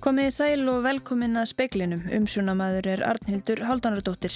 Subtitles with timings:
[0.00, 2.06] Komiði sæl og velkomin að speiklinum.
[2.16, 4.32] Umsjónamaður er Arnhildur Haldanardóttir.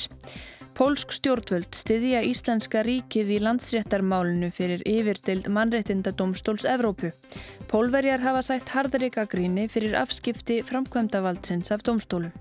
[0.76, 7.14] Pólsk stjórnvöld stiðja Íslenska ríkið í landsréttarmálinu fyrir yfirdeild mannréttindadómstóls Evrópu.
[7.72, 12.34] Pólverjar hafa sætt hardaríka gríni fyrir afskipti framkvæmdavaldsins af dómstólum.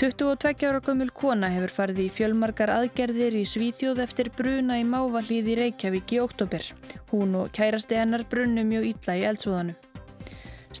[0.00, 5.52] 22 ára gömul kona hefur farið í fjölmarkar aðgerðir í Svíþjóð eftir bruna í Mávalíð
[5.52, 6.72] í Reykjavík í oktober.
[7.12, 9.76] Hún og kærasti hennar brunnu mjög ítla í eldsvoðanu.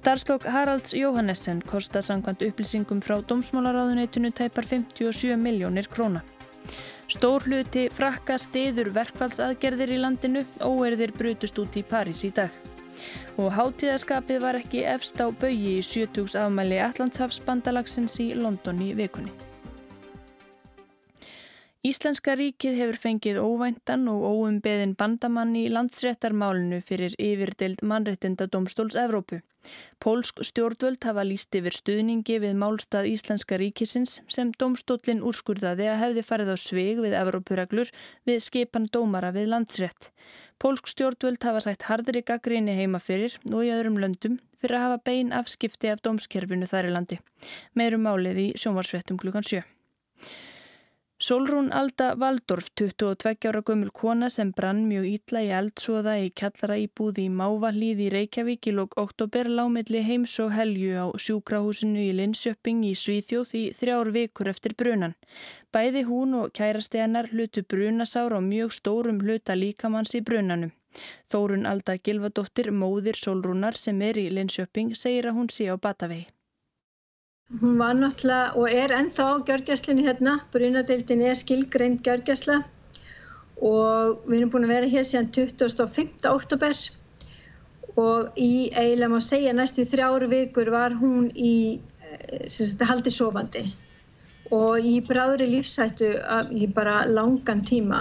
[0.04, 6.20] Starfslokk Haralds Jóhannessen kostar sangkvæmt upplýsingum frá Dómsmálaráðuneytinu tæpar 57 miljónir króna.
[7.08, 12.52] Stór hluti frakka stiður verkfallsaðgerðir í landinu óerðir brutust út í París í dag.
[13.40, 16.36] Og hátíðaskapið var ekki efst á baui í 70.
[16.36, 19.32] afmæli Allandshafsbandalagsins í London í vikunni.
[21.84, 29.42] Íslenska ríkið hefur fengið óvæntan og óumbeðin bandamann í landsréttarmálinu fyrir yfirdeild mannréttinda domstóls Evrópu.
[30.00, 36.24] Pólsk stjórnvöld hafa líst yfir stuðningi við málstað Íslenska ríkisins sem domstólinn úrskurðaði að hefði
[36.30, 37.92] farið á svig við Evrópureglur
[38.24, 40.08] við skipan dómara við landsrétt.
[40.56, 45.04] Pólsk stjórnvöld hafa sætt hardri gaggrinni heima fyrir og í öðrum löndum fyrir að hafa
[45.12, 47.20] bein afskipti af dómskerfinu þar í landi.
[47.76, 49.60] Meirum málið í sjónvarsvettum klukkan sjö.
[51.24, 56.76] Solrún Alda Valdorf, 22 ára gömul kona sem brann mjög ítla í eldsóða í kjallara
[56.82, 62.12] íbúði í Mávalíð í Reykjavík í lók oktober lámiðli heims og helju á sjúkrahúsinu í
[62.18, 65.16] Lindsjöpping í Svíþjóð í þrjár vikur eftir brunan.
[65.72, 70.76] Bæði hún og kærasti hennar hlutu brunasár á mjög stórum hluta líkamanns í brunanum.
[71.32, 76.33] Þórun Alda Gilvadóttir, móðir Solrúnar sem er í Lindsjöpping, segir að hún sé á Batavegi.
[77.52, 82.54] Hún var náttúrulega og er ennþá á gjörgjæslinni hérna, brunadeildin er skilgreind gjörgjæsla
[83.70, 86.24] og við erum búin að vera hér síðan 25.
[86.30, 86.80] oktober
[88.04, 91.52] og í eiginlega má segja næstu þrjáru vikur var hún í
[92.48, 93.66] sagt, haldi sofandi
[94.60, 96.10] og í bráðri lífsættu
[96.50, 98.00] í bara langan tíma.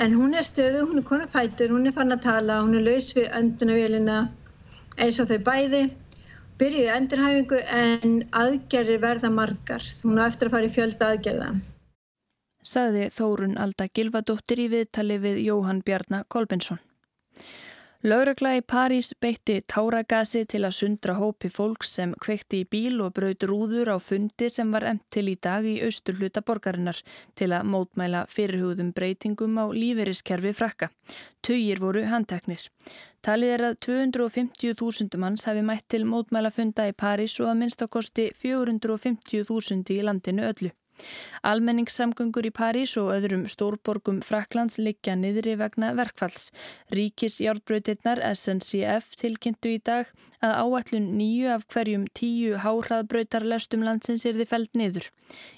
[0.00, 3.12] En hún er stöðu, hún er konufætur, hún er fann að tala, hún er laus
[3.20, 4.18] við öndunavélina
[4.96, 5.84] eins og þau bæði
[6.60, 9.84] byrjuði endurhæfingu en aðgerðir verða margar.
[10.02, 11.50] Hún á eftir að fara í fjölda aðgerða.
[12.66, 16.80] Saði Þórun Alda Gilvadóttir í viðtali við Jóhann Bjarnar Kolbensson.
[18.06, 23.16] Lauragla í París beitti táragasi til að sundra hópi fólks sem kveikti í bíl og
[23.16, 27.00] braut rúður á fundi sem var emt til í dag í austurluta borgarinnar
[27.34, 30.92] til að mótmæla fyrirhugðum breytingum á líferiskerfi frakka.
[31.42, 32.62] Tugir voru handteknir.
[33.26, 37.82] Talið er að 250.000 manns hafi mætt til mótmæla funda í París og að minnst
[37.82, 40.70] á kosti 450.000 í landinu öllu.
[41.46, 46.50] Almenningssamgöngur í París og öðrum stórborgum Fraklands liggja niðri vegna verkfalls.
[46.94, 50.10] Ríkis járbröytirnar SNCF tilkynntu í dag
[50.44, 55.10] að áallun nýju af hverjum tíu háhraðbröytarlestum landsins er þið feld niður.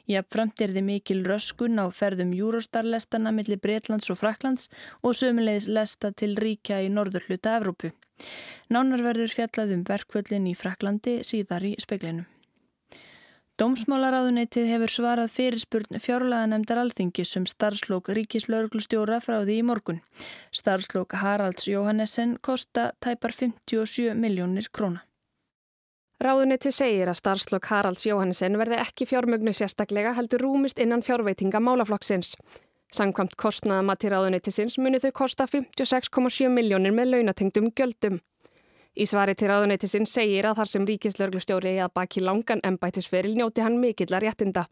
[0.08, 4.70] Jafnframt er þið mikil röskun á ferðum Júrostarlestana millir Breitlands og Fraklands
[5.02, 7.92] og sömulegis lesta til ríkja í norðurhluta Evrópu.
[8.74, 12.26] Nánar verður fjallaðum verkvöldin í Fraklandi síðar í speklinum.
[13.58, 19.98] Dómsmálaráðuneytið hefur svarað fyrirspurn fjárlaðanemdar alþingis um starfslók ríkislauruglustjóra frá því í morgun.
[20.54, 25.02] Starfslók Haralds Jóhannessen kosta tæpar 57 miljónir króna.
[26.22, 32.36] Ráðuneytið segir að starfslokk Haralds Jóhannesson verði ekki fjármögnu sérstaklega heldur rúmist innan fjárveitinga málaflokksins.
[32.94, 38.22] Sankvamt kostnaðamatti ráðuneytisins muni þau kosta 56,7 miljónir með launatengdum göldum.
[38.98, 43.78] Í svari til ráðuneytisins segir að þar sem ríkislörglustjóri að baki langan embættisferil njóti hann
[43.78, 44.64] mikillar réttinda.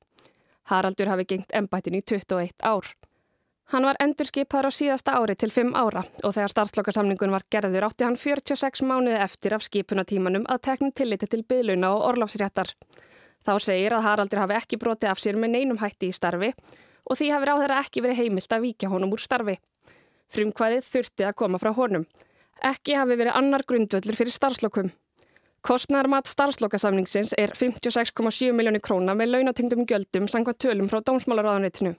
[0.67, 2.89] Haraldur hafi gengt embættin í 21 ár.
[3.71, 8.07] Hann var endurskipaður á síðasta ári til 5 ára og þegar starfslokarsamningun var gerður átti
[8.07, 12.75] hann 46 mánuði eftir af skipunatímanum að tekna tilliti til byðluna og orlofsréttar.
[13.47, 16.53] Þá segir að Haraldur hafi ekki brotið af sér með neinum hætti í starfi
[17.07, 19.61] og því hafi ráð þeirra ekki verið heimilt að víkja honum úr starfi.
[20.35, 22.07] Frumkvæðið þurfti að koma frá honum.
[22.65, 24.89] Ekki hafi verið annar grundvöldur fyrir starfslokum.
[25.67, 31.97] Kostnarmat starfslokasamningsins er 56,7 miljónir króna með launatengdum gjöldum sangvað tölum frá dómsmálaráðanreitinu.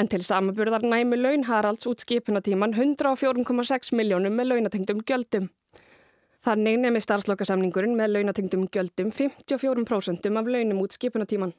[0.00, 5.50] En til samaburðar næmi laun Haralds út skipunatíman 104,6 miljónum með launatengdum gjöldum.
[6.42, 11.52] Þannig nefni starfslokasamningurinn með launatengdum gjöldum 54% af launum út skipunatíman.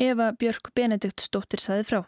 [0.00, 2.00] Eva Björk Benedikt stóttir saði frá.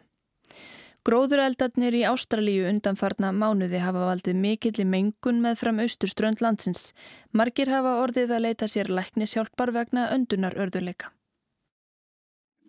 [1.02, 6.92] Gróðureldarnir í Ástralíu undanfarna mánuði hafa valdið mikill í mengun með fram austurströnd landsins.
[7.34, 11.10] Margir hafa orðið að leita sér læknishjálpar vegna öndunar örðuleika.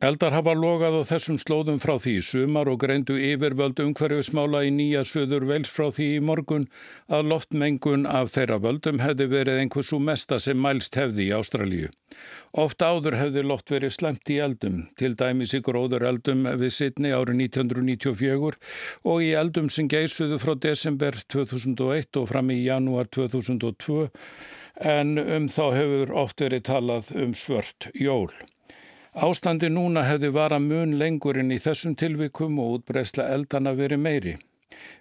[0.03, 5.05] Eldar hafa logað á þessum slóðum frá því sumar og greindu yfirvöld umhverfismála í nýja
[5.07, 6.65] söður veils frá því í morgun
[7.07, 11.91] að loftmengun af þeirra völdum hefði verið einhversu mesta sem mælst hefði í Ástralíu.
[12.51, 17.15] Oft áður hefði loft verið slemt í eldum, til dæmis í gróður eldum við Sidney
[17.15, 18.59] árið 1994
[19.07, 24.09] og í eldum sem geysuðu frá desember 2001 og fram í janúar 2002
[24.97, 28.33] en um þá hefur oft verið talað um svört jól.
[29.13, 34.31] Ástandi núna hefði vara mun lengurinn í þessum tilvikum og útbreysla eldana verið meiri.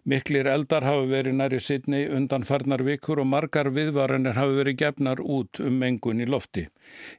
[0.05, 5.23] Miklir eldar hafa verið næri sittni undan farnar vikur og margar viðvaranir hafa verið gefnar
[5.25, 6.67] út um mengun í lofti.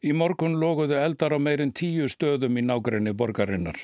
[0.06, 3.82] Í morgun loguðu eldar á meirinn tíu stöðum í nágræni borgarinnar.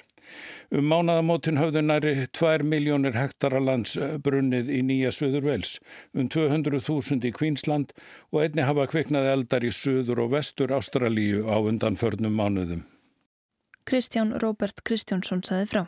[0.70, 5.80] Um mánaðamótin höfðu næri 2 miljónir hektara lands brunnið í nýja Suður Vels,
[6.14, 7.98] um 200.000 í Kvínsland
[8.30, 12.86] og einni hafa kviknað eldar í Suður og Vestur Ástralíu á undanförnum mánuðum.
[13.86, 15.84] Kristján Róbert Kristjánsson saði frá.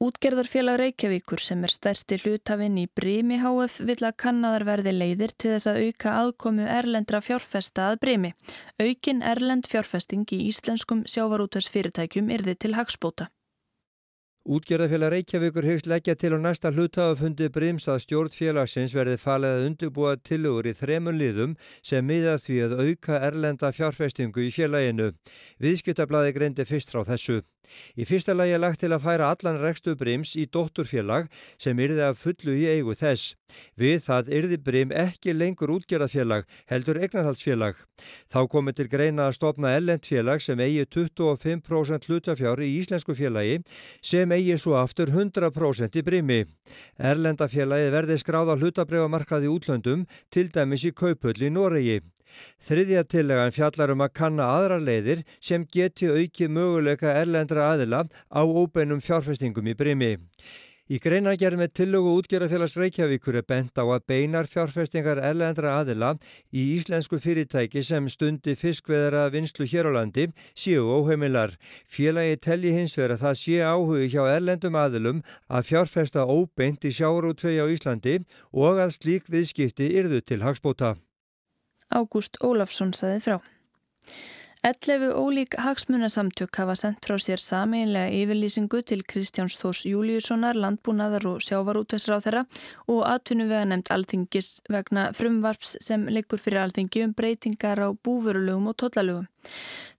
[0.00, 5.50] Útgerðarfélag Reykjavíkur sem er stærsti hlutafinn í Brími HF vill að kannaðar verði leiðir til
[5.52, 8.30] þess að auka aðkomu erlendra fjárfesta að Brími.
[8.80, 13.28] Aukin erlend fjárfesting í íslenskum sjávarútversfyrirtækjum yrði til hagspóta.
[14.48, 20.14] Útgerðarfélag Reykjavíkur hefst leggja til á næsta hlutafafundi brims að stjórnfélagsins verði falið að undirbúa
[20.16, 21.52] tilugur í þremun liðum
[21.84, 25.10] sem miða því að auka erlenda fjárfestingu í félaginu.
[25.60, 27.42] Viðskiptablaði greindi fyrst frá þessu.
[27.94, 31.28] Í fyrsta lagi er lagt til að færa allan rekstu Brims í dótturfélag
[31.60, 33.34] sem yrði að fullu í eigu þess.
[33.78, 37.80] Við það yrði Brim ekki lengur útgerðarfélag, heldur egnarhaldsfélag.
[38.30, 43.58] Þá komið til greina að stopna ellendfélag sem eigi 25% hlutafjár í íslensku félagi
[44.12, 46.40] sem eigi svo aftur 100% í Brimi.
[46.98, 52.00] Erlendafélagi verði skráð á hlutabreyfamarkaði útlöndum, til dæmis í Kaupull í Noregi.
[52.68, 58.42] Þriðja tillegan fjallar um að kanna aðra leiðir sem geti auki möguleika erlendra aðila á
[58.42, 60.16] óbeinum fjárfestingum í brimi.
[60.90, 66.08] Í greinargerð með tillögu útgerðarfélags Reykjavíkur er bent á að beinar fjárfestingar erlendra aðila
[66.50, 70.24] í íslensku fyrirtæki sem stundi fiskveðara vinslu hér á landi
[70.58, 71.54] séu óheimilar.
[71.86, 76.90] Félagi telli hins verið að það sé áhugi hjá erlendum aðilum að fjárfesta óbeint í
[76.98, 78.16] sjáurútvegi á Íslandi
[78.50, 80.96] og að slík viðskipti yrðu til hagspóta.
[81.90, 83.40] Ágúst Ólafsson saði frá.
[84.62, 91.40] 11 ólík hagsmunasamtök hafa sendt frá sér sameinlega yfirlýsingu til Kristjáns Þós Júliussonar, landbúnaðar og
[91.46, 92.42] sjávarútversráð þeirra
[92.92, 98.68] og atvinnu vega nefnd alþingis vegna frumvarps sem leikur fyrir alþingi um breytingar á búfurulugum
[98.68, 99.26] og tóllalugum.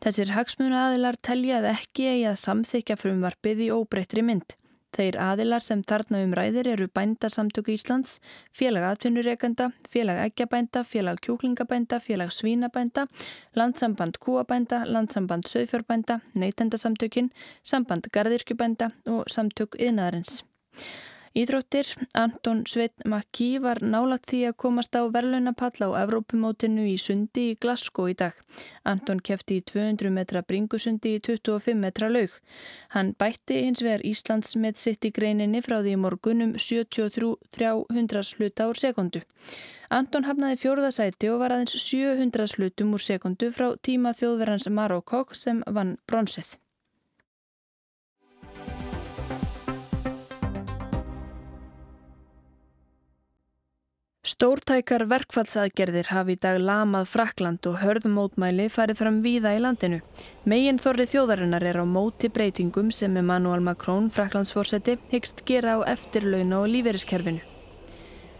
[0.05, 4.60] Þessir hagsmunaaðilar telja að ekki eigi að samþykja frumvarpið í óbreyttri mynd.
[4.91, 8.17] Þeir aðilar sem þarna um ræðir eru bændasamtöku Íslands,
[8.51, 13.05] félag atvinnureikanda, félag eggjabænda, félag kjúklingabænda, félag svínabænda,
[13.55, 17.31] landsamband kúabænda, landsamband söðfjörbænda, neytendasamtökin,
[17.63, 20.41] samband gardirkjubænda og samtök yðnaðarins.
[21.33, 27.45] Ídróttir, Anton Sveit Makki var nálagt því að komast á verðlaunapall á Evrópumótinu í sundi
[27.53, 28.35] í Glasgow í dag.
[28.83, 32.33] Anton kefti í 200 metra bringusundi í 25 metra laug.
[32.91, 38.81] Hann bætti hins vegar Íslands með sitt í greininni frá því morgunum 7300 sluta úr
[38.83, 39.23] sekundu.
[39.87, 45.63] Anton hafnaði fjórðasæti og var aðeins 700 slutum úr sekundu frá tíma þjóðverðans Marokko sem
[45.63, 46.57] vann bronsið.
[54.41, 59.99] Stórtækar verkfallsaðgerðir hafi í dag lamað Frakland og hörðumótmæli farið fram víða í landinu.
[60.49, 66.63] Megin þorri þjóðarinnar er á móti breytingum sem Emmanuel Macron, Fraklandsforseti, hyggst gera á eftirlauna
[66.63, 67.50] og lífeyriskerfinu.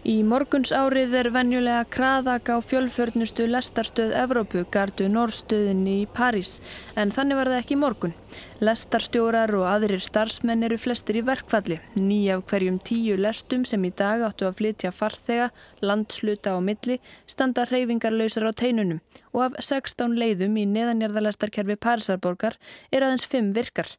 [0.02, 6.56] Í morguns árið er venjulega kraðak á fjölförnustu lestarstöð Evrópu, gardu norrstöðinni í París,
[6.98, 8.14] en þannig var það ekki morgun.
[8.58, 11.78] Lestarstjórar og aðrir starfsmenn eru flestir í verkfalli.
[11.94, 15.52] Nýja af hverjum tíu lestum sem í dag áttu að flytja farþega,
[15.86, 16.98] landsluta og milli
[17.30, 18.98] standa hreyfingarlausar á teinunum
[19.30, 22.58] og af 16 leiðum í neðanjarðalestarkerfi Parísarborgar
[22.90, 23.94] er aðeins 5 virkar.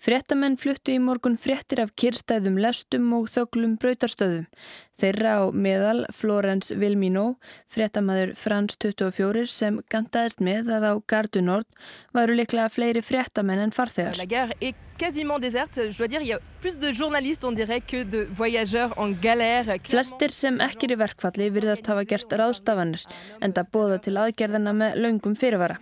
[0.00, 4.46] Fréttamenn fluttu í morgun fréttir af kyrstæðum lestum og þöglum brautarstöðum.
[5.00, 7.34] Þeirra á meðal Florence Vilmino,
[7.68, 11.68] fréttamaður Frans 24 sem gandaðist með að á Gardu Nord
[12.16, 14.16] varu liklega fleiri fréttamenn en farþegar.
[14.16, 15.90] La guerre est quasiment déserte.
[15.90, 19.12] Je dois dire, il y a plus de journalistes, on dirait, que de voyageurs en
[19.20, 19.76] galère.
[19.84, 23.04] Flestir sem ekki er í verkfalli virðast hafa gert ráðstafanir
[23.44, 25.80] en það bóða til aðgerðana með laungum fyrirvara.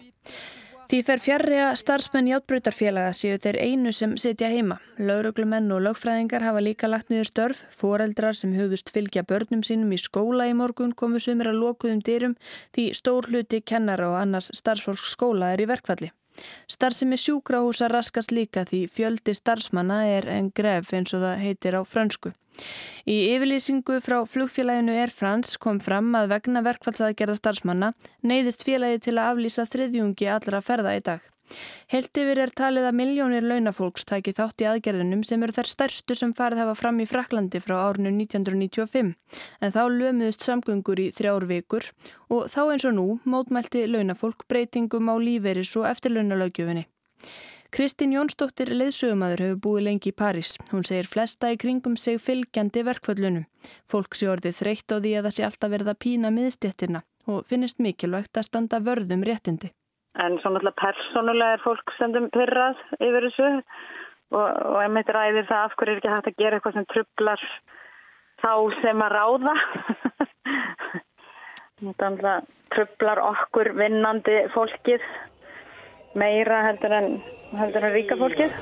[0.89, 4.79] Því fer fjarrri að starfsmenn játbröytarfélaga séu þeir einu sem sitja heima.
[4.97, 7.61] Lauruglumenn og lögfræðingar hafa líka lagt niður störf.
[7.77, 12.39] Fóreldrar sem hugust fylgja börnum sínum í skóla í morgun komu sumir að lokuðum dyrum
[12.73, 16.09] því stór hluti kennara og annars starfsfólk skóla er í verkfalli.
[16.73, 21.85] Starfsemi sjúkrahúsa raskast líka því fjöldi starfsmanna er en gref eins og það heitir á
[21.85, 22.33] frönsku.
[23.09, 27.95] Í yfirlýsingu frá flugfélaginu Air France kom fram að vegna verkfallsaðgerða starfsmanna
[28.27, 31.23] neyðist félagi til að aflýsa þriðjungi allra ferða í dag.
[31.93, 36.17] Helt yfir er talið að miljónir launafólks tæki þátt í aðgerðunum sem eru þær stærstu
[36.19, 39.15] sem farið hafa fram í Fraklandi frá árinu 1995
[39.65, 41.89] en þá lömuðust samgöngur í þrjár vikur
[42.29, 46.85] og þá eins og nú mótmælti launafólk breytingum á líferis og eftirlaunalögjöfunni.
[47.69, 50.55] Kristín Jónsdóttir leðsögumadur hefur búið lengi í París.
[50.73, 53.45] Hún segir flesta í kringum sig fylgjandi verkvöldlunum.
[53.93, 57.83] Fólk sé orðið þreytt á því að það sé alltaf verða pína miðstéttina og finnist
[57.85, 59.69] mikilvægt að standa vörðum réttindi.
[60.17, 65.69] En svo náttúrulega persónulega er fólk stundum pyrrað yfir þessu og, og einmitt ræðir það
[65.69, 67.43] af hverju er ekki hægt að gera eitthvað sem trublar
[68.41, 69.55] þá sem að ráða.
[71.79, 72.39] Þetta
[72.73, 75.05] trublar okkur vinnandi fólkið
[76.15, 77.19] meira heldur en,
[77.59, 78.55] heldur en ríka fólkið.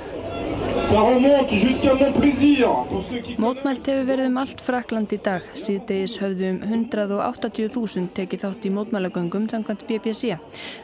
[3.41, 5.47] Mótmælt hefur verið um allt Frakland í dag.
[5.57, 10.37] Síðdegis höfðu um 180.000 tekið þátt í mótmælagöngum samkvæmt BBC.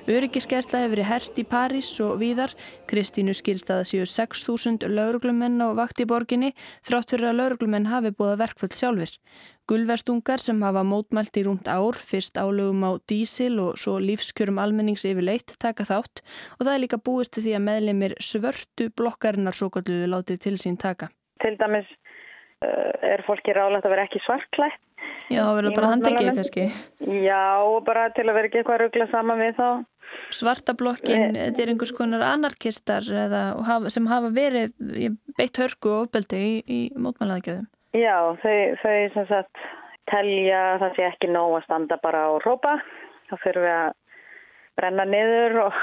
[0.09, 2.57] Öryggiskesla hefur verið hert í París og víðar.
[2.91, 6.55] Kristínu skilst að það séu 6.000 lauruglumenn á vakt í borginni
[6.89, 9.13] þrátt fyrir að lauruglumenn hafi búið verkfull sjálfur.
[9.71, 15.05] Gulvestungar sem hafa mótmælt í rúmt ár, fyrst álögum á dísil og svo lífskjörum almennings
[15.07, 16.23] yfir leitt taka þátt
[16.59, 20.57] og það er líka búist til því að meðlemið svörtu blokkarinnar svo kalluðu látið til
[20.59, 21.13] sín taka.
[21.43, 21.87] Til dæmis
[22.67, 24.81] uh, er fólki ráðlegt að vera ekki svartklætt.
[25.31, 26.67] Já, það verður bara handekið kannski.
[27.23, 27.43] Já,
[27.87, 29.69] bara til að vera ekki eitthvað ruggla saman við þá.
[30.35, 33.45] Svarta blokkin, þetta er einhvers konar anarkistar eða,
[33.95, 34.75] sem hafa verið
[35.39, 37.71] beitt hörku og ofbeldi í, í mótmælaðagjöðum.
[37.93, 39.65] Já, þau, þau sem sagt
[40.09, 42.79] telja það sé ekki nóg að standa bara á rópa.
[43.29, 43.91] Þá fyrir við að
[44.81, 45.81] brenna niður og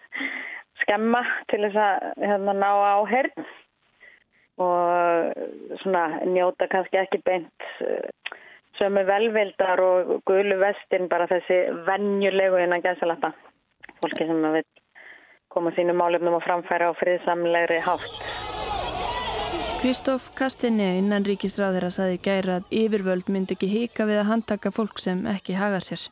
[0.82, 3.30] skemma til þess að hérna, ná á herr
[4.58, 8.34] og svona njóta kannski ekki beint uh,
[8.78, 13.32] sömu velvildar og gulu vestin bara þessi vennjulegu innan gæsalata.
[14.02, 14.66] Fólki sem vil
[15.48, 18.27] koma sínum málefnum og framfæra á friðsamlegri hátt.
[19.78, 24.72] Kristóf Kastinni innan ríkisráðir að saði gæra að yfirvöld myndi ekki hika við að handtaka
[24.74, 26.02] fólk sem ekki hagar sér.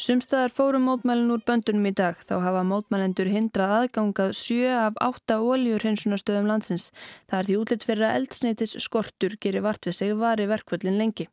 [0.00, 5.42] Sumstaðar fórum mótmælinn úr böndunum í dag þá hafa mótmælendur hindrað aðgangað sjö af átta
[5.44, 6.88] oljurhensunastöðum landsins.
[7.28, 11.28] Það er því útlitt fyrir að eldsneitis skortur gerir vart við sig vari verkvöldin lengi.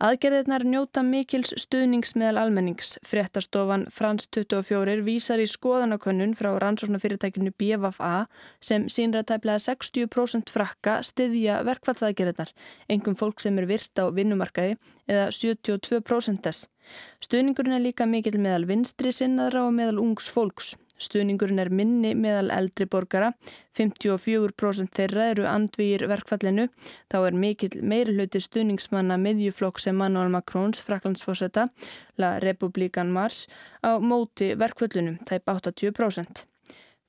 [0.00, 2.94] Aðgerðirnar njóta mikils stuðnings meðal almennings.
[3.04, 8.24] Fréttastofan Frans 24 vísar í skoðanakönnun frá rannsóknarfyrirtækinu BFA
[8.64, 12.54] sem sínra tæplega 60% frakka styðja verkfallsaðgerðirnar,
[12.88, 16.70] engum fólk sem er virt á vinnumarkaði eða 72% þess.
[17.20, 20.78] Stuðningurinn er líka mikil meðal vinstri sinnaðra og meðal ungs fólks.
[21.00, 23.32] Stuðningurinn er minni meðal eldri borgara,
[23.78, 26.68] 54% þeirra eru andvýr verkfallinu,
[27.08, 31.70] þá er mikil meiri hluti stuðningsmanna miðjuflokk sem Manuel Macróns, fraklandsfósetta,
[32.20, 33.46] La Republican Mars,
[33.80, 36.49] á móti verkfallinu, tæp 80%.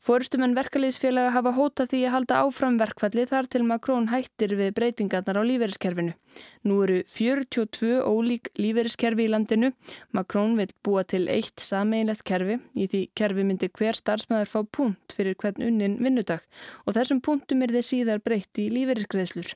[0.01, 5.38] Fórustumenn verkefliðsfélaga hafa hóta því að halda áfram verkfalli þar til Makrón hættir við breytingarnar
[5.38, 6.15] á lífeyriskerfinu.
[6.65, 9.70] Nú eru 42 ólík lífeyriskerfi í landinu.
[10.17, 15.13] Makrón vil búa til eitt sameinlegt kerfi í því kerfi myndi hver starfsmæður fá punkt
[15.13, 16.50] fyrir hvern unnin vinnudag
[16.88, 19.53] og þessum punktum er þeir síðar breytt í lífeyriskreðslur.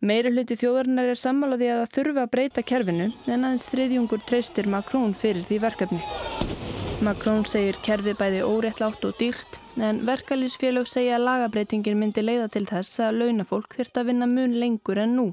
[0.00, 4.72] Meiri hluti þjóðarinnar er sammálaði að það þurfa að breyta kerfinu en aðeins þriðjungur treystir
[4.72, 6.63] Makrón fyrir því verkefni.
[7.04, 12.62] Makrón segir kerfi bæði óréttlátt og dýrt en verkalýsfélög segja að lagabreitingin myndi leiða til
[12.70, 15.26] þess að launafólk þurft að vinna mun lengur en nú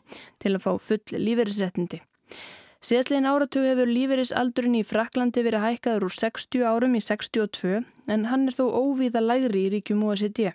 [0.44, 2.01] til að fá full lífeyrisréttindi.
[2.82, 8.48] Síðastlegin áratug hefur lífeyrisaldurinn í Fraklandi verið hækkaður úr 60 árum í 62 en hann
[8.50, 10.48] er þó óvíða lægri í ríkjum OECD.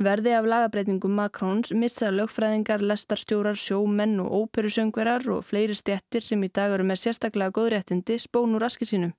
[0.00, 6.48] Verði af lagabreitingum Makrons missa lögfræðingar, lestarstjórar, sjómenn og óperusöngverar og fleiri stjettir sem í
[6.48, 9.12] dag eru með sérstaklega góðréttindi spónur aski sínum.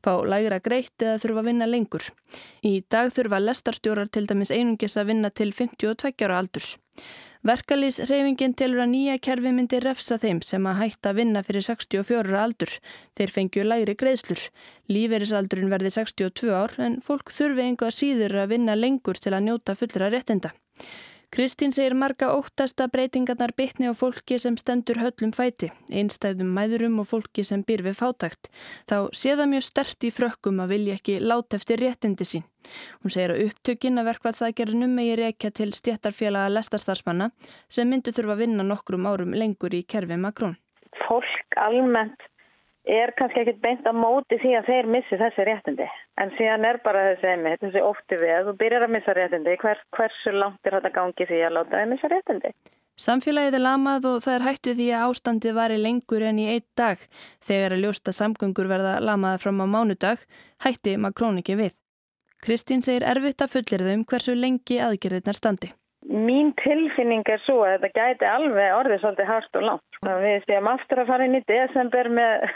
[0.00, 2.08] Fá lægra greitt eða þurfa að vinna lengur.
[2.64, 6.78] Í dag þurfa lestarstjórar til dæmis einungis að vinna til 52 ára aldurs.
[7.42, 12.36] Verkalýsreifingin telur að nýja kerfi myndi refsa þeim sem að hætta að vinna fyrir 64
[12.38, 12.74] aldur.
[13.18, 14.44] Þeir fengju læri greiðslur.
[14.94, 19.74] Líferisaldurinn verði 62 ár en fólk þurfi einhvað síður að vinna lengur til að njóta
[19.74, 20.52] fullra réttinda.
[21.32, 27.06] Kristín segir marga óttasta breytingarnar bytni á fólki sem stendur höllum fæti, einstæðum mæðurum og
[27.08, 28.50] fólki sem býr við fátækt.
[28.84, 32.44] Þá sé það mjög stert í frökkum að vilja ekki láta eftir réttindi sín.
[33.00, 37.30] Hún segir að upptökin að verkvallsækjarnum megi reykja til stjættarfélaga lestarstarfsmanna
[37.64, 40.58] sem myndu þurfa að vinna nokkrum árum lengur í kerfi Makrón.
[41.08, 42.28] Fólk almennt
[42.88, 45.88] er kannski ekkit beint að móti því að þeir missi þessi réttindi.
[46.20, 49.56] En síðan er bara þessi einmitt, þessi ótti við að þú byrjar að missa réttindi.
[49.62, 52.54] Hver, hversu langt er þetta gangi því að láta þeir missa réttindi?
[53.02, 56.48] Samfélagið er lamað og það er hættu því að ástandið var í lengur enn í
[56.52, 56.98] eitt dag.
[57.46, 60.26] Þegar að ljósta samgöngur verða lamaða fram á mánudag,
[60.66, 61.78] hætti Makrón ekki við.
[62.42, 65.70] Kristín segir erfitt að fullir þau um hversu lengi aðgerðirnar standi.
[66.10, 69.98] Mín tilfinning er svo að þetta gæti alveg orðið svolítið hardt og langt.
[70.02, 72.46] Við séum aftur að fara inn í desember með,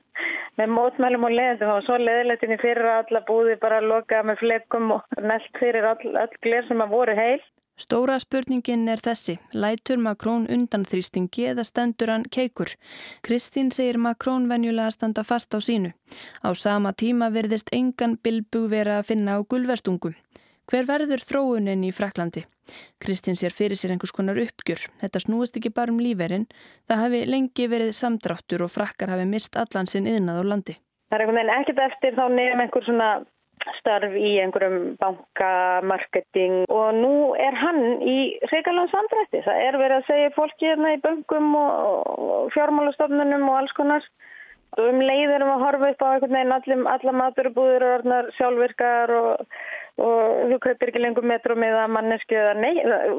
[0.58, 4.42] með mótmælum og leðendum og svo leðilegtinni fyrir að alla búði bara að loka með
[4.42, 7.44] fleikum og nelt fyrir all, all gler sem að voru heil.
[7.76, 12.72] Stóra spurningin er þessi, lætur Makrón undan þrýstingi eða stendur hann keikur?
[13.20, 15.92] Kristín segir Makrón venjulega standa fast á sínu.
[16.40, 20.16] Á sama tíma verðist engan bilbu vera að finna á gulvestungum.
[20.66, 22.42] Hver verður þróunin í Fraklandi?
[22.98, 24.80] Kristín sér fyrir sér einhvers konar uppgjur.
[24.98, 26.48] Þetta snúist ekki bara um líferinn.
[26.90, 30.74] Það hafi lengi verið samdráttur og frakkar hafi mist allan sinn yðnað á landi.
[31.06, 33.10] Það er einhvern veginn ekkert eftir þá nefn einhver svona
[33.78, 38.18] starf í einhverjum bankamarketing og nú er hann í
[38.50, 39.44] hrigalands andrætti.
[39.46, 44.10] Það er verið að segja fólki hérna í böngum og fjármálastofnunum og alls konar.
[44.76, 49.46] Og um leiðurum að horfa upp á einhvern veginn alla maturubúður og sjálfvirkar og
[49.96, 52.74] og þú kaupir ekki lengur metro með að mannesku eða nei,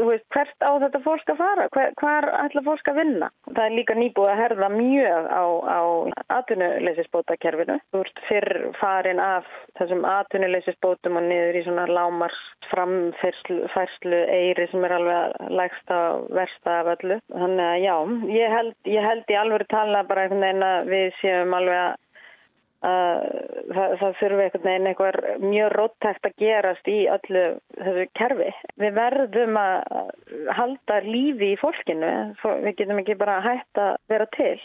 [0.09, 3.29] veist, hvert á þetta fólk að fara, hver, hvar ætla fólk að vinna.
[3.49, 5.81] Það er líka nýbúið að herða mjög á, á
[6.37, 7.79] atvinnuleysisbótakerfinu.
[7.93, 9.49] Þú ert fyrr farin af
[9.79, 16.79] þessum atvinnuleysisbótum og niður í svona lámars framfærslu eiri sem er alveg lægst á versta
[16.81, 17.19] af öllu.
[17.33, 17.95] Þannig að já,
[18.35, 21.95] ég held, ég held í alveg tala bara einhvern veginn að við séum alveg að
[22.81, 28.49] það, það þurfi einhvern veginn einhver mjög róttækt að gerast í öllu þessu kerfi.
[28.77, 30.11] Við verðum að
[30.59, 32.13] halda lífi í fólkinu,
[32.43, 34.57] við getum ekki bara hægt að vera til.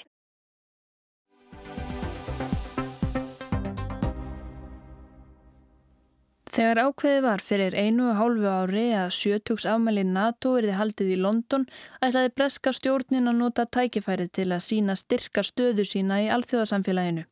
[6.53, 11.21] Þegar ákveði var fyrir einu og hálfu ári að sjötugs afmæli NATO erði haldið í
[11.25, 11.65] London
[12.05, 17.25] ætlaði breska stjórnin að nota tækifæri til að sína styrka stöðu sína í alþjóðasamfélaginu.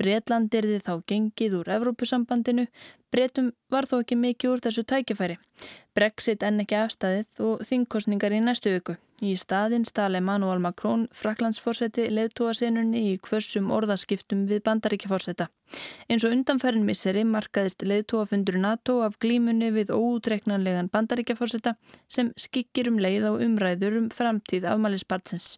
[0.00, 2.66] Breitland erði þá gengið úr Evrópusambandinu,
[3.10, 5.36] Breitum var þó ekki mikið úr þessu tækifæri.
[5.98, 8.94] Brexit enn ekki afstæðið og þingkostningar í næstu viku.
[9.26, 15.48] Í staðin stál Emmanuel Macron fraklandsforseti leðtúasenunni í hvössum orðaskiptum við bandaríkjaforseta.
[16.06, 21.74] Eins og undanferðin misseri markaðist leðtúafundur NATO af glímunni við óutreiknanlegan bandaríkjaforseta
[22.08, 25.56] sem skikkir um leið á umræður um framtíð afmælispartsins.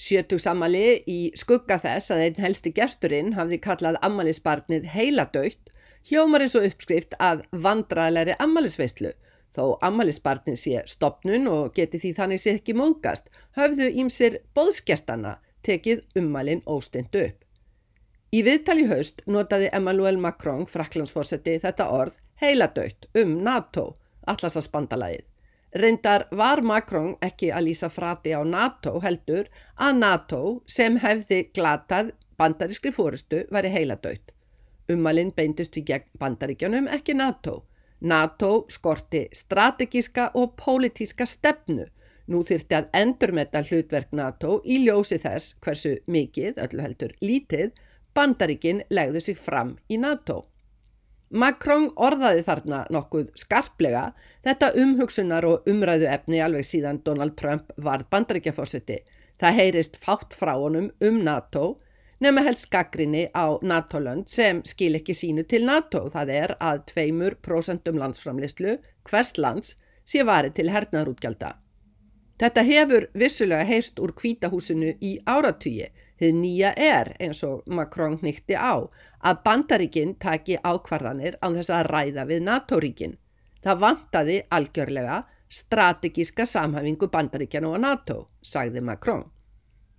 [0.00, 5.74] Sjötugsamali í skugga þess að einn helsti gesturinn hafði kallað ammalisbarnið heiladautt
[6.08, 9.12] hljómar eins og uppskrift að vandraðleiri ammalisveistlu.
[9.50, 15.36] Þó ammalisbarnið sé stopnun og geti því þannig sé ekki móðgast, höfðu ímsir bóðskjastana
[15.66, 17.40] tekið ummalinn óstendu upp.
[18.30, 23.90] Í viðtali haust notaði Emmanuel Macron, fraklandsforseti, þetta orð heiladautt um NATO,
[24.30, 25.26] allarsasbandalagið.
[25.72, 29.46] Reyndar var Macron ekki að lýsa frati á NATO heldur
[29.78, 34.32] að NATO sem hefði glatað bandarískri fórustu væri heiladauðt.
[34.90, 37.60] Umalinn beindist við gegn bandaríkjanum ekki NATO.
[38.00, 41.86] NATO skorti strategíska og pólitíska stefnu.
[42.26, 47.70] Nú þyrti að endurmetta hlutverk NATO í ljósi þess hversu mikið, öllu heldur lítið,
[48.14, 50.42] bandaríkin legðu sig fram í NATO.
[51.30, 54.08] Macron orðaði þarna nokkuð skarplega
[54.42, 58.96] þetta umhugsunar og umræðu efni alveg síðan Donald Trump varð bandaríkjaforsetti.
[59.38, 61.78] Það heyrist fátt frá honum um NATO
[62.20, 66.08] nema helst gaggrinni á NATO-lönd sem skil ekki sínu til NATO.
[66.10, 71.54] Það er að 2% landsframlistlu hvers lands sé varið til hernaðarútgjaldar.
[72.40, 78.52] Þetta hefur vissulega heyrst úr kvítahúsinu í áratvíi Þið nýja er, eins og Macron nýtti
[78.52, 78.76] á,
[79.24, 83.18] að bandaríkinn taki ákvarðanir án þess að ræða við NATO-ríkinn.
[83.64, 89.24] Það vantaði algjörlega strategíska samhæfingu bandaríkjana og NATO, sagði Macron.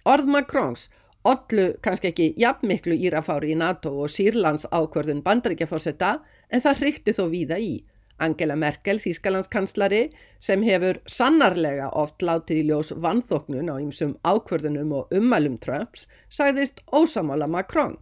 [0.06, 0.88] Orð Macrons
[1.24, 6.16] ollu kannski ekki jafn miklu írafári í NATO og Sýrlands ákvarðun bandaríkjaforsetta
[6.50, 7.74] en það hrykti þó víða í.
[8.22, 10.04] Angela Merkel, Þýskalandskanslari,
[10.40, 16.84] sem hefur sannarlega oft látið í ljós vanþóknun á ýmsum ákvörðunum og ummælum Trumps, sagðist
[16.94, 17.98] ósamála Macron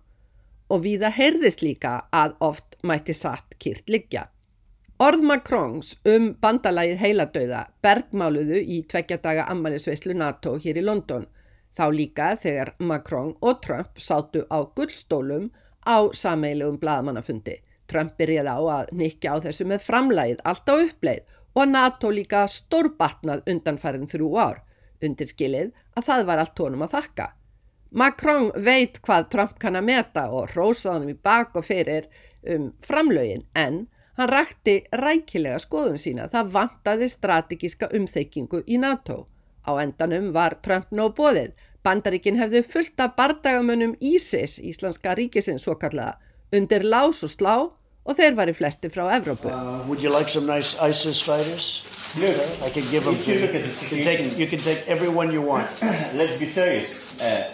[0.69, 4.27] og viða heyrðist líka að oft mætti satt kýrt liggja.
[4.99, 11.23] Orð Macrons um bandalagið heiladauða bergmáluðu í tveggjadaga ammælisveislu NATO hér í London,
[11.71, 15.49] þá líka þegar Macron og Trump sátu á gullstólum
[15.87, 17.55] á sameilegum bladamannafundi.
[17.89, 22.45] Trump byrjaði á að nikja á þessu með framlægið allt á uppleið og NATO líka
[22.47, 24.63] stórbatnað undanfærin þrjú ár,
[25.03, 27.27] undirskilið að það var allt tónum að þakka.
[27.91, 32.05] Macron veit hvað Trump kann að meta og rósaði hann í bak og fyrir
[32.53, 33.87] um framlögin en
[34.19, 36.27] hann rakti rækilega skoðun sína.
[36.29, 39.25] Það vantaði strategíska umþeikingu í NATO.
[39.65, 41.55] Á endanum var Trump nóg bóðið.
[41.83, 46.17] Bandaríkin hefðu fullt af bardagamönnum ISIS, Íslandska ríkisins svo kallaða,
[46.53, 47.55] undir lás og slá
[48.09, 49.51] og þeir var í flesti frá Evrópu.
[49.53, 51.85] Uh, would you like some nice ISIS fighters?
[52.17, 53.39] Look, I can give them to you.
[53.39, 55.69] You can, take, you can take everyone you want.
[56.17, 57.05] Let's be serious.
[57.21, 57.53] Uh,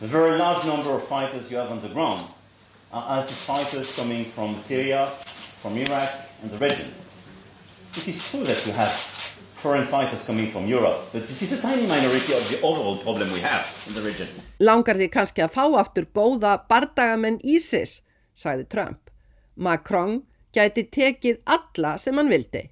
[0.00, 2.28] the very large number of fighters you have on the ground
[2.92, 5.10] are ISIS fighters coming from Syria,
[5.60, 6.10] from Iraq
[6.42, 6.94] and the region.
[7.96, 8.92] It is true that you have
[9.58, 13.32] foreign fighters coming from Europe, but this is a tiny minority of the overall problem
[13.32, 14.28] we have in the region.
[14.60, 18.02] Langar því kannski að fá aftur góða bardagamenn ISIS,
[18.38, 19.07] sagði Trump.
[19.58, 20.20] Macron
[20.54, 22.68] gæti tekið alla sem hann vildi.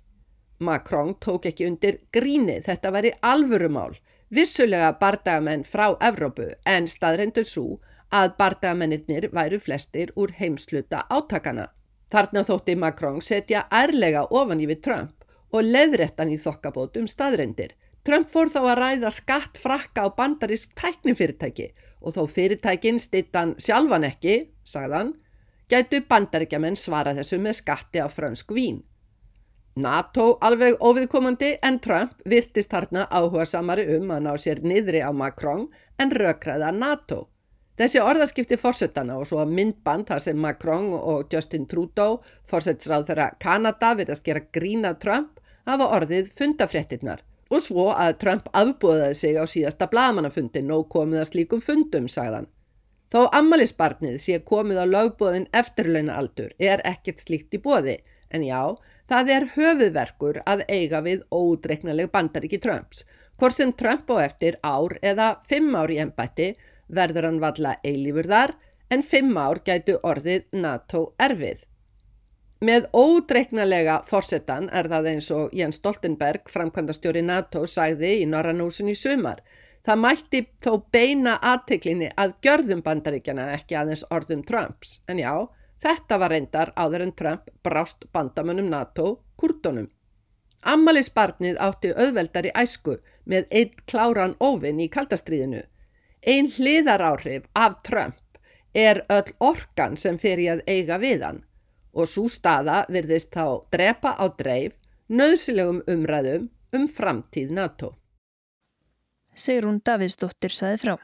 [0.58, 3.96] Macron tók ekki undir grínið, þetta væri alvörumál,
[4.30, 7.80] vissulega bardagamenn frá Evrópu en staðreindur svo
[8.14, 11.66] að bardagamennir væru flestir úr heimsluta átakana.
[12.14, 17.74] Þarna þótti Macron setja ærlega ofan í við Trump og leðrættan í þokkabótum staðreindir.
[18.06, 24.06] Trump fór þá að ræða skatt frakka á bandarisk tæknifyrirtæki og þó fyrirtækin stittan sjálfan
[24.06, 25.16] ekki, sagðan,
[25.70, 28.82] gætu bandaríkjaman svara þessu með skatti á fransk vín.
[29.76, 35.12] NATO alveg óviðkomandi en Trump virtist þarna áhuga samari um að ná sér niðri á
[35.12, 35.66] Macron
[36.00, 37.26] en rökraða NATO.
[37.76, 43.90] Þessi orðaskipti fórsetana og svo myndband þar sem Macron og Justin Trudeau, fórsetsráð þeirra Kanada,
[43.98, 47.20] virðast gera grína Trump, hafa orðið fundafréttinnar.
[47.52, 52.48] Og svo að Trump afbúðaði sig á síðasta blagamannafundin og komið að slíkum fundum, sagðan.
[53.12, 58.00] Þó ammaliðsbarnið sé komið á lögbóðin eftirlauna aldur er ekkert slíkt í bóði,
[58.34, 58.74] en já,
[59.10, 63.04] Það er höfuðverkur að eiga við ódreiknaleg bandaríki Trumps.
[63.38, 66.48] Hvort sem Trump á eftir ár eða fimm ár í ennbætti
[66.98, 68.56] verður hann valla eilífur þar
[68.90, 71.62] en fimm ár gætu orðið NATO erfið.
[72.66, 78.96] Með ódreiknalega fórsetan er það eins og Jens Stoltenberg, framkvæmdastjóri NATO, sagði í Norranúsin í
[78.98, 79.42] sumar.
[79.86, 84.98] Það mætti þó beina aðteklinni að gjörðum bandaríkjana ekki aðeins orðum Trumps.
[85.06, 85.46] En já,
[85.84, 89.06] Þetta var reyndar áður en Trump brást bandamönnum NATO
[89.40, 89.88] kurtonum.
[90.72, 92.96] Ammaliðsbarnið átti auðveldar í æsku
[93.32, 95.60] með einn kláran óvinn í kaldastriðinu.
[96.26, 98.40] Einn hliðar áhrif af Trump
[98.74, 101.44] er öll orkan sem í að eiga við hann
[101.96, 104.74] og svo staða virðist þá drepa á dreif
[105.08, 107.94] nöðsilegum umræðum um framtíð NATO.
[109.36, 110.96] Sigrún Davidsdóttir saði frá.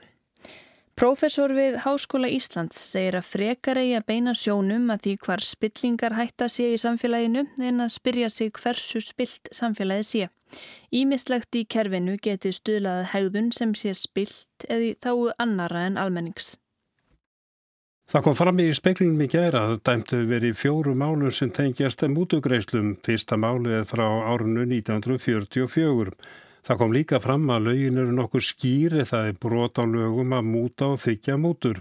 [0.96, 6.16] Professor við Háskóla Íslands segir að frekar eigi að beina sjónum að því hvar spillingar
[6.18, 10.28] hætta sé í samfélaginu en að spyrja sig hversu spilt samfélagið sé.
[10.92, 15.12] Ímislegt í kerfinu geti stuðlaðið hegðun sem sé spilt eða þá
[15.46, 16.56] annara en almennings.
[18.12, 22.98] Það kom fram í speklingum í gera að dæmtu verið fjóru málur sem tengjast mútugreislum
[23.00, 26.12] fyrsta málið frá árunnu 1944.
[26.62, 30.50] Það kom líka fram að lögin eru nokkur skýri það er brot á lögum að
[30.50, 31.80] múta og þykja mútur.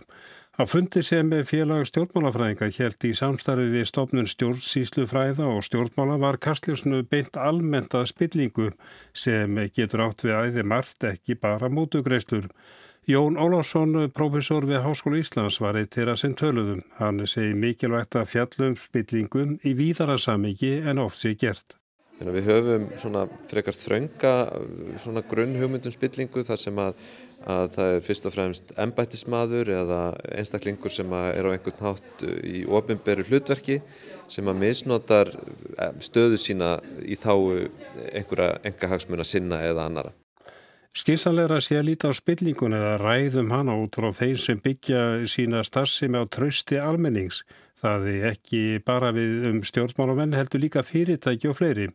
[0.57, 7.03] Á fundi sem félag stjórnmálafræðinga held í samstarfi við stofnun stjórnsýslufræða og stjórnmála var kastljósnu
[7.13, 8.71] beint almennta spillingu
[9.13, 12.49] sem getur átt við æði margt ekki bara mútugreislur.
[13.09, 16.81] Jón Ólásson, profesor við Háskólu Íslands, var eitt þeirra sem töluðum.
[16.99, 21.80] Hann segi mikilvægt að fjallum spillingum í víðara samiki en oft sé gert.
[22.21, 24.33] Við höfum svona frekar þraunga
[25.01, 26.99] svona grunnhugmyndum spillingu þar sem að,
[27.49, 30.01] að það er fyrst og fremst embættismadur eða
[30.37, 33.79] einstaklingur sem er á einhvern hátt í ofinberu hlutverki
[34.31, 37.33] sem að misnotar eh, stöðu sína í þá
[38.13, 40.13] einhverja engahagsmuna sinna eða annara.
[40.91, 45.63] Skynsanleira sé að líta á spillingun eða ræðum hana út frá þeir sem byggja sína
[45.63, 47.45] starfsemi á trösti almennings
[47.81, 51.87] Það er ekki bara við um stjórnmálamenn heldur líka fyrirtæki og fleiri.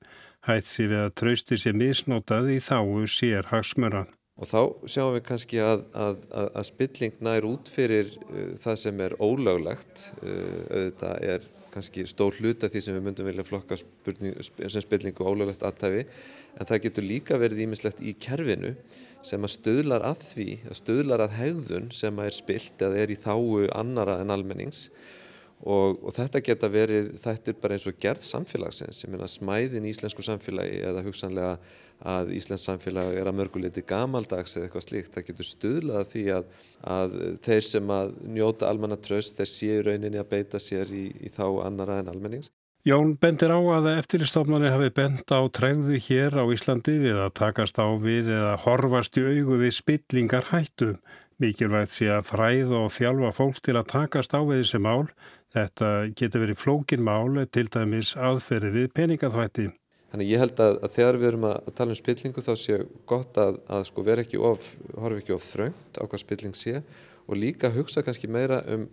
[0.47, 4.09] Hætt sér við að trausti sér misnótað í þáu sér hagsmöran.
[4.37, 8.81] Og þá sjáum við kannski að, að, að, að spilling nær út fyrir uh, það
[8.83, 10.09] sem er ólöglegt.
[10.19, 11.47] Uh, auðvitað er
[11.77, 16.03] kannski stór hluta því sem við myndum vilja flokka spurning, sem spillingu ólöglegt aðtæfi.
[16.59, 18.75] En það getur líka verið ímislegt í kerfinu
[19.27, 23.19] sem að stöðlar að því, að stöðlar að hegðun sem er spilt eða er í
[23.23, 24.89] þáu annara en almennings
[25.65, 29.87] Og, og þetta geta verið, þetta er bara eins og gerð samfélagsins, ég meina smæðin
[29.89, 31.55] í íslensku samfélagi eða hugsanlega
[32.05, 36.53] að Íslands samfélag er að mörguleiti gamaldags eða eitthvað slíkt, það getur stuðlað því að,
[36.99, 37.17] að
[37.47, 41.47] þeir sem að njóta almanna tröst, þeir séu rauninni að beita sér í, í þá
[41.65, 42.53] annara en almennings.
[42.87, 47.81] Jón bendir á að eftirlistofnarnir hafi bent á tregðu hér á Íslandi við að takast
[47.83, 50.93] á við eða horfast í augu við spillingar hættu.
[51.43, 55.11] Mikilvægt sé að fræð og þjálfa fólk til að takast á við þessi mál.
[55.57, 59.71] Þetta getur verið flókin mál til dæmis aðferði við peningaþvætti.
[60.13, 62.77] Þannig ég held að, að þegar við erum að tala um spillingu þá sé
[63.09, 64.69] gott að, að sko vera ekki of,
[65.01, 66.83] horfi ekki of þröngt á hvað spilling sé
[67.27, 68.87] og líka hugsa kannski meira um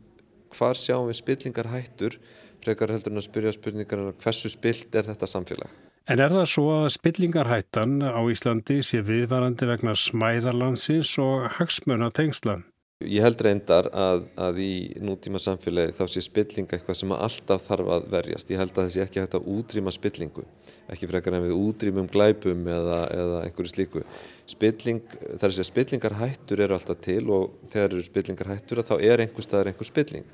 [0.54, 2.18] hvar sjáum við spillingar hættur
[2.64, 5.72] frekar heldur en að spyrja spurningar hversu spilt er þetta samfélag.
[6.08, 12.66] En er það svo að spillingarhættan á Íslandi sé viðvarandi vegna smæðarlandsins og hagsmöna tengslan?
[13.10, 17.92] Ég held reyndar að, að í nútíma samfélagi þá sé spillinga eitthvað sem alltaf þarf
[17.98, 18.52] að verjast.
[18.54, 20.46] Ég held að sé ekki hægt að útrýma spillingu,
[20.94, 24.04] ekki frekar en við útrýmum glæpum eða, eða einhverju slíku.
[24.50, 25.04] Spilling,
[25.42, 29.74] þar sé að spillingarhættur eru alltaf til og þegar eru spillingarhættur þá er einhver staðar
[29.74, 30.28] einhver spilling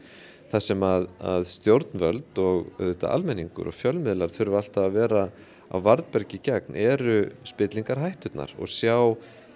[0.49, 5.25] það sem að, að stjórnvöld og auðvitað almenningur og fjölmiðlar þurfa alltaf að vera
[5.69, 8.95] á varðbergi gegn eru spillingar hætturnar og sjá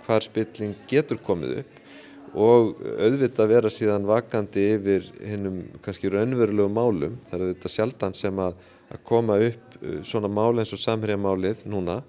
[0.06, 1.80] hvar spilling getur komið upp
[2.34, 7.20] og auðvitað vera síðan vakandi yfir hinnum kannski raunverulegu málum.
[7.28, 8.56] Það er auðvitað sjaldan sem að,
[8.90, 12.02] að koma upp uh, svona mál eins og samhérjamálið núna.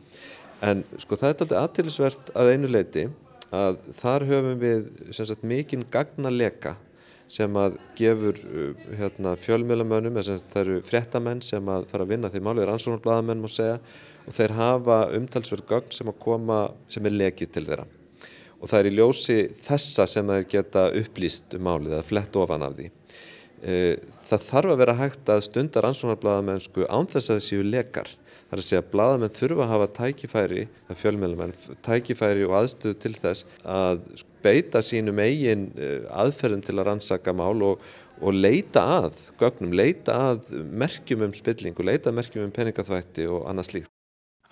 [0.64, 3.04] En sko það er alltaf aðtilisvert að einu leiti
[3.54, 6.78] að þar höfum við sagt, mikinn gagna leka
[7.34, 12.44] sem að gefur uh, hérna, fjölmjölamönnum, það eru fréttamenn sem að fara að vinna því
[12.44, 17.66] málið er ansvonarbladamenn og þeir hafa umtalsverð gögn sem að koma sem er lekið til
[17.68, 17.86] þeirra
[18.64, 22.64] og það er í ljósi þessa sem þeir geta upplýst um málið eða flett ofan
[22.64, 22.90] af því.
[23.64, 28.10] Uh, það þarf að vera hægt að stundar ansvonarbladamennsku án þess að þessi lekar
[28.44, 32.98] Það er að segja að bladamenn þurfa að hafa tækifæri, að fjölmjölumenn, tækifæri og aðstöðu
[33.02, 34.02] til þess að
[34.44, 37.82] beita sínum eigin eh, aðferðum til að rannsaka mál og,
[38.20, 43.26] og leita að gögnum, leita að merkjum um spilling og leita að merkjum um peningaþvætti
[43.32, 43.92] og annað slíkt.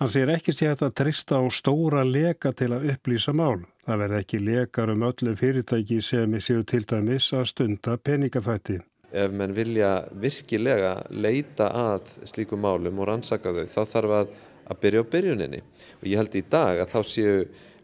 [0.01, 3.61] Hann segir ekki sé að trista á stóra leka til að upplýsa mál.
[3.83, 8.77] Það verði ekki lekar um öllu fyrirtæki sem séu til dæmis að stunda peningaþvætti.
[9.11, 9.89] Ef menn vilja
[10.23, 14.31] virkilega leita að slíkum málum og rannsaka þau þá þarf að,
[14.71, 15.59] að byrja á byrjuninni.
[15.99, 17.35] Og ég held í dag að þá séu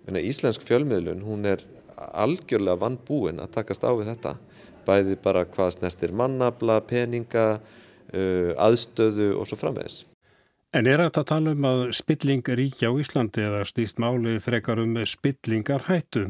[0.05, 1.65] menna, íslensk fjölmiðlun hún er
[1.97, 4.37] algjörlega vann búin að takast á við þetta.
[4.87, 10.05] Bæði bara hvað snertir mannabla, peninga uh, aðstöðu og svo framvegs
[10.69, 14.81] En er þetta að tala um að spilling ríkja á Íslandi eða stýst málið frekar
[14.83, 16.27] um spillingar hættu?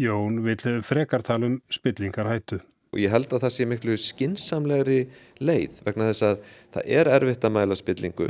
[0.00, 2.62] Jón vil frekar tala um spillingar hættu
[2.94, 4.98] og ég held að það sé miklu skinsamlegri
[5.42, 6.42] leið vegna þess að
[6.76, 8.28] það er erfitt að mæla spillingu.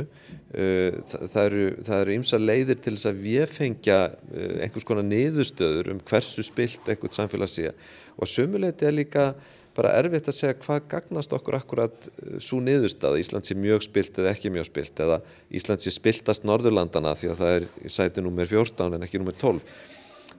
[0.55, 0.97] Uh,
[1.35, 6.45] það eru ymsa leiðir til þess að við fengja uh, einhvers konar niðurstöður um hversu
[6.47, 7.75] spilt einhvert samfélag sé.
[8.17, 9.27] Og sömuleiti er líka
[9.75, 14.21] bara erfitt að segja hvað gagnast okkur akkurat uh, svo niðurstað Ísland sé mjög spilt
[14.21, 15.19] eða ekki mjög spilt eða
[15.51, 19.65] Ísland sé spiltast Norðurlandana því að það er sæti nummer 14 en ekki nummer 12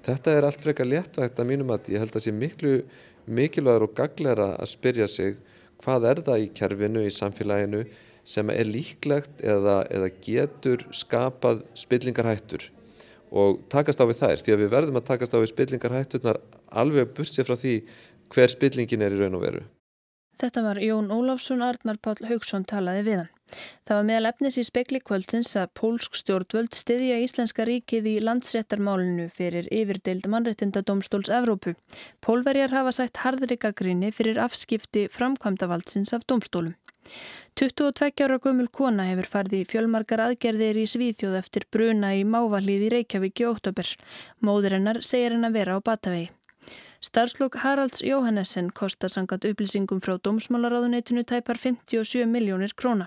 [0.07, 2.75] Þetta er allt frekar léttvægt að mínum að ég held að sé miklu
[3.27, 5.35] mikilvægur og gagleira að spyrja sig
[5.83, 7.83] hvað er það í kerfinu, í samfélaginu
[8.27, 12.68] sem er líklegt eða, eða getur skapað spillingarhættur?
[13.35, 16.38] Og takast á við þær því að við verðum að takast á við spillingarhætturnar
[16.70, 17.75] alveg bursið frá því
[18.32, 19.64] hver spillingin er í raun og veru.
[20.36, 23.32] Þetta var Jón Ólafsson Arnar Páll Haugsson talaði við hann.
[23.86, 29.28] Það var meðal efnis í spekli kvöldsins að pólsk stjórnvöld stiðja Íslenska ríkið í landsréttarmálinu
[29.32, 31.72] fyrir yfirdeild mannréttinda domstóls Evrópu.
[32.20, 36.74] Pólverjar hafa sætt harðrika gríni fyrir afskipti framkvæmdavaldsins af domstólum.
[37.56, 42.90] 22 ára gömul kona hefur farið í fjölmarkar aðgerðir í Svíþjóð eftir bruna í mávalíð
[42.90, 43.94] í Reykjavík í óttabur.
[44.44, 46.34] Móður hennar segir henn að vera á batavegi.
[47.06, 53.06] Starfslokk Haralds Jóhannessen kostar sangat upplýsingum frá dómsmálaráðuneytinu tæpar 57 miljónir króna.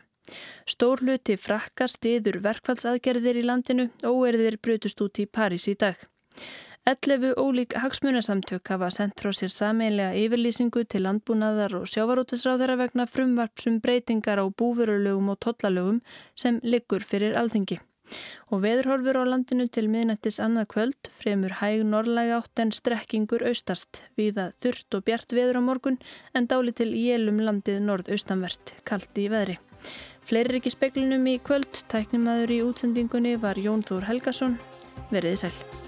[0.64, 6.00] Stór hluti frakka stiður verkfallsaðgerðir í landinu og erðir brutust út í París í dag.
[6.88, 13.82] 11 ólík hagsmunasamtök hafa sendt frá sér sameinlega yfirlýsingu til landbúnaðar og sjávarótisráðara vegna frumvarpsum
[13.84, 16.00] breytingar á búfurulögum og tollalögum
[16.40, 17.82] sem liggur fyrir alþingi.
[18.50, 24.04] Og veðurhorfur á landinu til miðnættis annað kvöld fremur hæg norrlæga átt en strekkingur austast
[24.20, 26.00] viða þurft og bjart veður á morgun
[26.34, 29.60] en dáli til jélum landið norðaustanvert, kallt í veðri.
[30.30, 34.60] Fleiri ekki speklinum í kvöld, tæknimaður í útsendingunni var Jón Þór Helgason.
[35.10, 35.79] Verðið sæl.